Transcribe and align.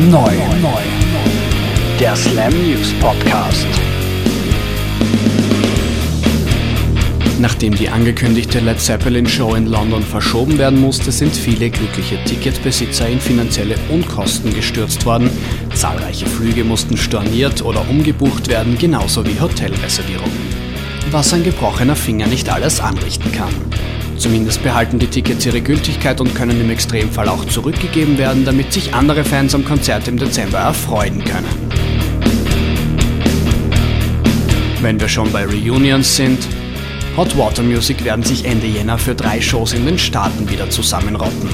neu. 0.00 0.30
Der 1.98 2.14
Slam 2.14 2.52
News 2.52 2.92
Podcast. 3.00 3.66
Nachdem 7.38 7.74
die 7.74 7.88
angekündigte 7.88 8.60
Led 8.60 8.80
Zeppelin 8.80 9.26
Show 9.26 9.54
in 9.54 9.66
London 9.66 10.02
verschoben 10.02 10.58
werden 10.58 10.80
musste, 10.80 11.12
sind 11.12 11.34
viele 11.34 11.70
glückliche 11.70 12.22
Ticketbesitzer 12.24 13.08
in 13.08 13.20
finanzielle 13.20 13.76
Unkosten 13.88 14.54
gestürzt 14.54 15.04
worden. 15.06 15.30
Zahlreiche 15.74 16.26
Flüge 16.26 16.64
mussten 16.64 16.96
storniert 16.96 17.62
oder 17.62 17.88
umgebucht 17.88 18.48
werden, 18.48 18.76
genauso 18.78 19.24
wie 19.26 19.40
Hotelreservierungen. 19.40 20.66
Was 21.10 21.32
ein 21.32 21.44
gebrochener 21.44 21.96
Finger 21.96 22.26
nicht 22.26 22.48
alles 22.50 22.80
anrichten 22.80 23.32
kann. 23.32 23.54
Zumindest 24.18 24.62
behalten 24.62 24.98
die 24.98 25.06
Tickets 25.06 25.44
ihre 25.44 25.60
Gültigkeit 25.60 26.20
und 26.20 26.34
können 26.34 26.60
im 26.60 26.70
Extremfall 26.70 27.28
auch 27.28 27.44
zurückgegeben 27.44 28.16
werden, 28.18 28.44
damit 28.44 28.72
sich 28.72 28.94
andere 28.94 29.24
Fans 29.24 29.54
am 29.54 29.64
Konzert 29.64 30.08
im 30.08 30.18
Dezember 30.18 30.58
erfreuen 30.58 31.22
können. 31.24 31.66
Wenn 34.80 35.00
wir 35.00 35.08
schon 35.08 35.30
bei 35.32 35.44
Reunions 35.44 36.16
sind, 36.16 36.46
Hot 37.16 37.36
Water 37.36 37.62
Music 37.62 38.04
werden 38.04 38.22
sich 38.22 38.44
Ende 38.44 38.66
Jänner 38.66 38.98
für 38.98 39.14
drei 39.14 39.40
Shows 39.40 39.72
in 39.72 39.86
den 39.86 39.98
Staaten 39.98 40.50
wieder 40.50 40.68
zusammenrotten. 40.68 41.48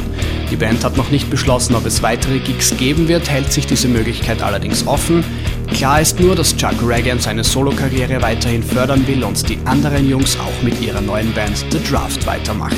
Die 0.50 0.56
Band 0.56 0.84
hat 0.84 0.96
noch 0.96 1.10
nicht 1.10 1.30
beschlossen, 1.30 1.76
ob 1.76 1.86
es 1.86 2.02
weitere 2.02 2.40
Gigs 2.40 2.76
geben 2.76 3.06
wird, 3.06 3.30
hält 3.30 3.52
sich 3.52 3.66
diese 3.66 3.88
Möglichkeit 3.88 4.42
allerdings 4.42 4.86
offen. 4.86 5.24
Klar 5.74 6.00
ist 6.00 6.20
nur, 6.20 6.36
dass 6.36 6.56
Chuck 6.56 6.74
Reagan 6.86 7.18
seine 7.18 7.42
Solokarriere 7.42 8.22
weiterhin 8.22 8.62
fördern 8.62 9.06
will 9.06 9.24
und 9.24 9.48
die 9.48 9.58
anderen 9.64 10.08
Jungs 10.08 10.38
auch 10.38 10.62
mit 10.62 10.80
ihrer 10.80 11.00
neuen 11.00 11.32
Band 11.32 11.64
The 11.70 11.78
Draft 11.90 12.26
weitermachen. 12.26 12.76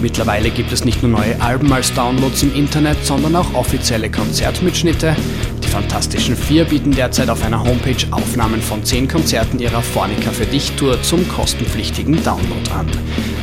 Mittlerweile 0.00 0.50
gibt 0.50 0.72
es 0.72 0.84
nicht 0.84 1.02
nur 1.02 1.10
neue 1.10 1.40
Alben 1.40 1.72
als 1.72 1.92
Downloads 1.92 2.44
im 2.44 2.54
Internet, 2.54 3.04
sondern 3.04 3.34
auch 3.34 3.52
offizielle 3.54 4.10
Konzertmitschnitte. 4.10 5.16
Die 5.62 5.68
Fantastischen 5.68 6.36
Vier 6.36 6.64
bieten 6.64 6.92
derzeit 6.92 7.28
auf 7.28 7.42
einer 7.44 7.62
Homepage 7.62 8.06
Aufnahmen 8.12 8.62
von 8.62 8.84
zehn 8.84 9.08
Konzerten 9.08 9.58
ihrer 9.58 9.82
Fornica 9.82 10.30
für 10.30 10.46
dich 10.46 10.72
Tour 10.76 11.02
zum 11.02 11.28
kostenpflichtigen 11.28 12.22
Download 12.22 12.70
an. 12.70 12.86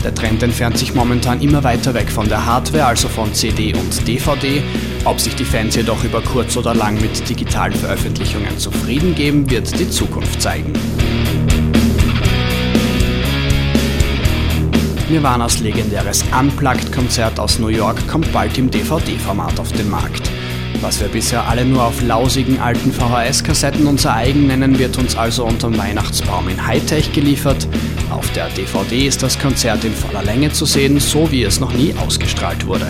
Der 0.03 0.15
Trend 0.15 0.41
entfernt 0.43 0.77
sich 0.77 0.95
momentan 0.95 1.41
immer 1.41 1.63
weiter 1.63 1.93
weg 1.93 2.09
von 2.09 2.29
der 2.29 2.45
Hardware, 2.45 2.85
also 2.85 3.09
von 3.09 3.33
CD 3.33 3.73
und 3.73 4.07
DVD. 4.07 4.63
Ob 5.05 5.21
sich 5.21 5.35
die 5.35 5.45
Fans 5.45 5.75
jedoch 5.75 6.03
über 6.03 6.19
kurz 6.19 6.57
oder 6.57 6.73
lang 6.73 6.99
mit 6.99 7.29
digitalen 7.29 7.73
Veröffentlichungen 7.73 8.57
zufrieden 8.57 9.13
geben, 9.13 9.47
wird 9.51 9.79
die 9.79 9.87
Zukunft 9.87 10.41
zeigen. 10.41 10.73
Nirvanas 15.07 15.59
legendäres 15.59 16.25
Unplugged-Konzert 16.37 17.39
aus 17.39 17.59
New 17.59 17.67
York 17.67 18.07
kommt 18.07 18.33
bald 18.33 18.57
im 18.57 18.71
DVD-Format 18.71 19.59
auf 19.59 19.71
den 19.73 19.91
Markt. 19.91 20.31
Was 20.81 20.99
wir 20.99 21.07
bisher 21.07 21.47
alle 21.47 21.65
nur 21.65 21.83
auf 21.83 22.01
lausigen 22.01 22.59
alten 22.59 22.91
VHS-Kassetten 22.91 23.85
unser 23.85 24.15
eigen 24.15 24.47
nennen, 24.47 24.79
wird 24.79 24.97
uns 24.97 25.15
also 25.15 25.45
unterm 25.45 25.77
Weihnachtsbaum 25.77 26.49
in 26.49 26.65
Hightech 26.65 27.13
geliefert. 27.13 27.67
Auf 28.09 28.27
der 28.31 28.49
DVD 28.49 29.05
ist 29.05 29.21
das 29.21 29.37
Konzert 29.37 29.83
in 29.83 29.93
voller 29.93 30.23
Länge 30.23 30.51
zu 30.51 30.65
sehen, 30.65 30.99
so 30.99 31.31
wie 31.31 31.43
es 31.43 31.59
noch 31.59 31.73
nie 31.73 31.93
ausgestrahlt 31.93 32.65
wurde. 32.65 32.87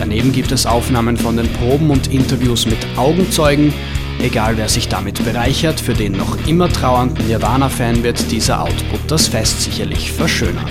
Daneben 0.00 0.32
gibt 0.32 0.50
es 0.50 0.64
Aufnahmen 0.64 1.18
von 1.18 1.36
den 1.36 1.46
Proben 1.52 1.90
und 1.90 2.10
Interviews 2.10 2.64
mit 2.64 2.78
Augenzeugen. 2.96 3.74
Egal 4.18 4.56
wer 4.56 4.70
sich 4.70 4.88
damit 4.88 5.22
bereichert, 5.26 5.78
für 5.78 5.92
den 5.92 6.12
noch 6.12 6.38
immer 6.46 6.70
trauernden 6.70 7.26
Nirvana-Fan 7.26 8.02
wird 8.02 8.32
dieser 8.32 8.62
Output 8.62 9.00
das 9.08 9.28
Fest 9.28 9.60
sicherlich 9.60 10.10
verschönern. 10.10 10.64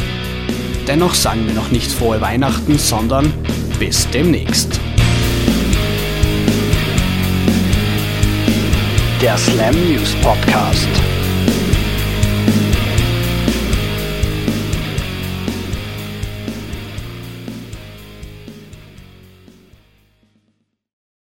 Dennoch 0.88 1.14
sagen 1.14 1.46
wir 1.46 1.54
noch 1.54 1.70
nicht 1.70 1.92
frohe 1.92 2.20
Weihnachten, 2.22 2.80
sondern 2.80 3.32
bis 3.78 4.10
demnächst. 4.10 4.80
Der 9.22 9.38
Slam 9.38 9.76
News 9.92 10.16
Podcast. 10.24 10.88